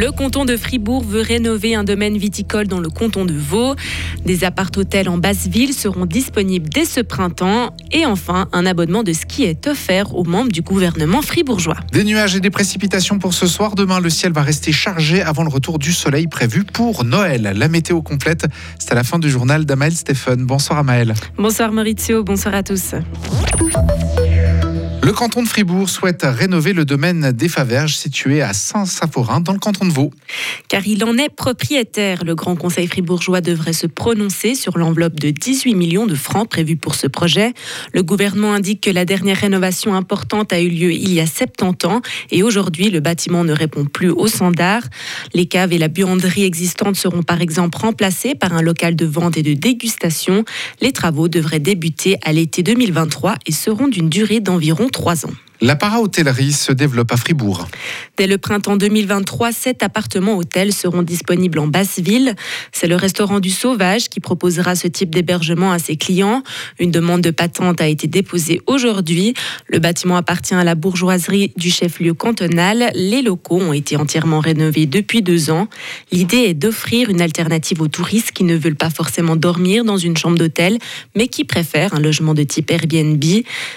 [0.00, 3.74] Le canton de Fribourg veut rénover un domaine viticole dans le canton de Vaud.
[4.24, 7.76] Des appart-hôtels en basse ville seront disponibles dès ce printemps.
[7.92, 11.76] Et enfin, un abonnement de ski est offert aux membres du gouvernement fribourgeois.
[11.92, 13.74] Des nuages et des précipitations pour ce soir.
[13.74, 17.52] Demain, le ciel va rester chargé avant le retour du soleil prévu pour Noël.
[17.54, 18.46] La météo complète,
[18.78, 20.46] c'est à la fin du journal d'Amael Stéphane.
[20.46, 21.12] Bonsoir Amael.
[21.36, 22.94] Bonsoir Maurizio, bonsoir à tous.
[25.10, 29.58] Le canton de Fribourg souhaite rénover le domaine des Faverges situé à Saint-Saphorin dans le
[29.58, 30.12] canton de Vaud.
[30.68, 32.22] Car il en est propriétaire.
[32.24, 36.76] Le Grand Conseil fribourgeois devrait se prononcer sur l'enveloppe de 18 millions de francs prévue
[36.76, 37.54] pour ce projet.
[37.92, 41.88] Le gouvernement indique que la dernière rénovation importante a eu lieu il y a 70
[41.88, 44.84] ans et aujourd'hui le bâtiment ne répond plus aux standards.
[45.34, 49.36] Les caves et la buanderie existantes seront par exemple remplacées par un local de vente
[49.36, 50.44] et de dégustation.
[50.80, 55.32] Les travaux devraient débuter à l'été 2023 et seront d'une durée d'environ trois ans.
[55.62, 57.68] La para-hôtellerie se développe à Fribourg.
[58.16, 62.34] Dès le printemps 2023, sept appartements-hôtels seront disponibles en basse-ville.
[62.72, 66.42] C'est le restaurant du Sauvage qui proposera ce type d'hébergement à ses clients.
[66.78, 69.34] Une demande de patente a été déposée aujourd'hui.
[69.68, 72.90] Le bâtiment appartient à la bourgeoiserie du chef-lieu cantonal.
[72.94, 75.68] Les locaux ont été entièrement rénovés depuis deux ans.
[76.10, 80.16] L'idée est d'offrir une alternative aux touristes qui ne veulent pas forcément dormir dans une
[80.16, 80.78] chambre d'hôtel,
[81.14, 83.22] mais qui préfèrent un logement de type Airbnb.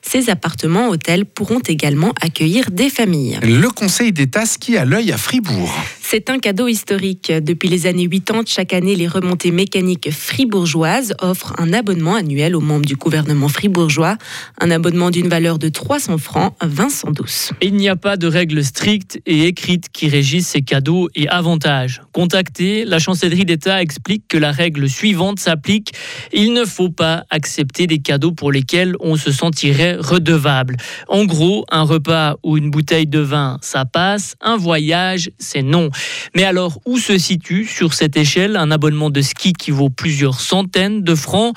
[0.00, 3.38] Ces appartements-hôtels pourront également accueillir des familles.
[3.42, 5.72] Le Conseil d'État ski à l'œil à Fribourg.
[6.08, 7.32] C'est un cadeau historique.
[7.32, 12.60] Depuis les années 80, chaque année, les remontées mécaniques fribourgeoises offrent un abonnement annuel aux
[12.60, 14.16] membres du gouvernement fribourgeois.
[14.60, 17.50] Un abonnement d'une valeur de 300 francs, Vincent Douce.
[17.60, 22.00] Il n'y a pas de règles strictes et écrites qui régissent ces cadeaux et avantages.
[22.12, 25.92] Contacté, la chancellerie d'État explique que la règle suivante s'applique.
[26.32, 30.76] Il ne faut pas accepter des cadeaux pour lesquels on se sentirait redevable.
[31.08, 34.36] En gros, un repas ou une bouteille de vin, ça passe.
[34.40, 35.90] Un voyage, c'est non.
[36.34, 40.40] Mais alors, où se situe sur cette échelle un abonnement de ski qui vaut plusieurs
[40.40, 41.56] centaines de francs?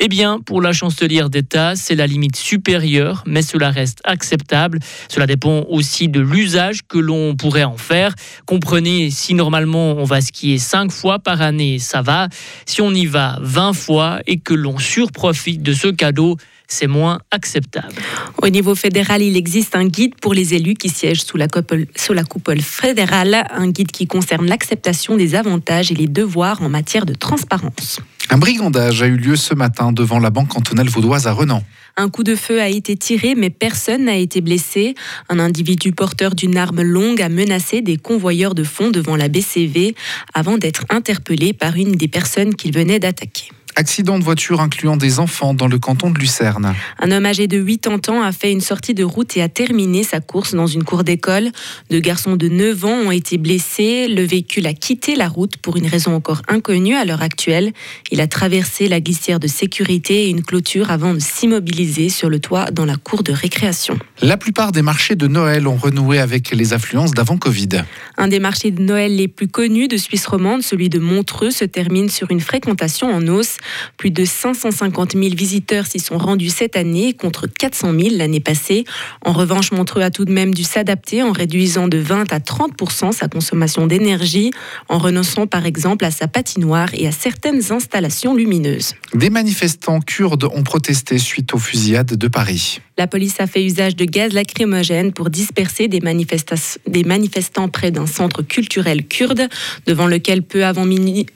[0.00, 4.78] Eh bien, pour la chancelière d'État, c'est la limite supérieure, mais cela reste acceptable.
[5.08, 8.14] Cela dépend aussi de l'usage que l'on pourrait en faire.
[8.46, 12.28] Comprenez, si normalement on va skier 5 fois par année, ça va.
[12.66, 16.36] Si on y va 20 fois et que l'on surprofite de ce cadeau,
[16.68, 17.94] c'est moins acceptable.
[18.42, 21.86] Au niveau fédéral, il existe un guide pour les élus qui siègent sous la coupole,
[21.96, 26.68] sous la coupole fédérale, un guide qui concerne l'acceptation des avantages et les devoirs en
[26.68, 28.00] matière de transparence.
[28.30, 31.62] Un brigandage a eu lieu ce matin devant la banque cantonale vaudoise à Renan.
[31.96, 34.94] Un coup de feu a été tiré, mais personne n'a été blessé.
[35.28, 39.94] Un individu porteur d'une arme longue a menacé des convoyeurs de fonds devant la BCV
[40.32, 43.50] avant d'être interpellé par une des personnes qu'il venait d'attaquer.
[43.76, 46.74] Accident de voiture incluant des enfants dans le canton de Lucerne.
[47.00, 50.04] Un homme âgé de 80 ans a fait une sortie de route et a terminé
[50.04, 51.50] sa course dans une cour d'école.
[51.90, 54.06] Deux garçons de 9 ans ont été blessés.
[54.06, 57.72] Le véhicule a quitté la route pour une raison encore inconnue à l'heure actuelle.
[58.12, 62.38] Il a traversé la glissière de sécurité et une clôture avant de s'immobiliser sur le
[62.38, 63.98] toit dans la cour de récréation.
[64.22, 67.82] La plupart des marchés de Noël ont renoué avec les affluences d'avant Covid.
[68.18, 71.64] Un des marchés de Noël les plus connus de Suisse romande, celui de Montreux, se
[71.64, 73.56] termine sur une fréquentation en hausse.
[73.96, 78.84] Plus de 550 000 visiteurs s'y sont rendus cette année contre 400 000 l'année passée.
[79.24, 82.72] En revanche, Montreux a tout de même dû s'adapter en réduisant de 20 à 30
[83.12, 84.50] sa consommation d'énergie,
[84.88, 88.94] en renonçant par exemple à sa patinoire et à certaines installations lumineuses.
[89.14, 92.80] Des manifestants kurdes ont protesté suite aux fusillades de Paris.
[92.96, 98.42] La police a fait usage de gaz lacrymogène pour disperser des, manifestants près d'un centre
[98.42, 99.48] culturel kurde,
[99.86, 101.26] devant lequel peu avant midi,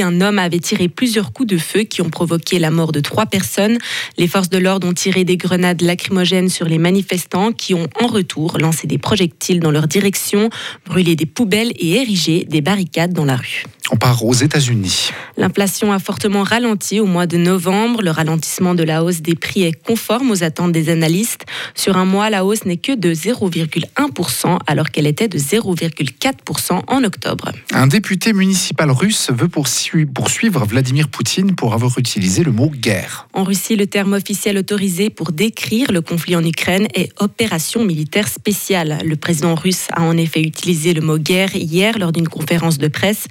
[0.00, 3.26] un homme avait tiré plusieurs coups de feu qui ont provoqué la mort de trois
[3.26, 3.78] personnes.
[4.16, 8.06] Les forces de l'ordre ont tiré des grenades lacrymogènes sur les manifestants qui ont en
[8.06, 10.50] retour lancé des projectiles dans leur direction,
[10.86, 13.64] brûlé des poubelles et érigé des barricades dans la rue.
[13.90, 15.10] On part aux États-Unis.
[15.36, 18.02] L'inflation a fortement ralenti au mois de novembre.
[18.02, 21.46] Le ralentissement de la hausse des prix est conforme aux attentes des analystes.
[21.74, 27.04] Sur un mois, la hausse n'est que de 0,1% alors qu'elle était de 0,4% en
[27.04, 27.52] octobre.
[27.72, 33.28] Un député municipal russe veut poursuivre Vladimir Poutine pour avoir utilisé le mot guerre.
[33.32, 38.28] En Russie, le terme officiel autorisé pour décrire le conflit en Ukraine est opération militaire
[38.28, 38.98] spéciale.
[39.04, 42.88] Le président russe a en effet utilisé le mot guerre hier lors d'une conférence de
[42.88, 43.26] presse.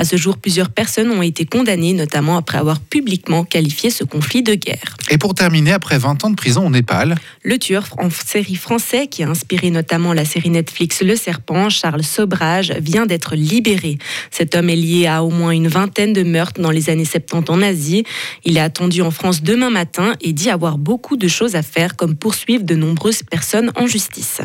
[0.00, 4.42] À ce jour, plusieurs personnes ont été condamnées, notamment après avoir publiquement qualifié ce conflit
[4.42, 4.96] de guerre.
[5.10, 9.08] Et pour terminer, après 20 ans de prison au Népal, le tueur en série français,
[9.08, 13.98] qui a inspiré notamment la série Netflix Le Serpent, Charles Sobrage, vient d'être libéré.
[14.30, 17.50] Cet homme est lié à au moins une vingtaine de meurtres dans les années 70
[17.50, 18.04] en Asie.
[18.46, 21.96] Il est attendu en France demain matin et dit avoir beaucoup de choses à faire,
[21.96, 24.40] comme poursuivre de nombreuses personnes en justice.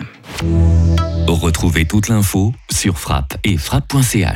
[1.27, 4.33] Retrouvez toute l'info sur frappe et frappe.ch.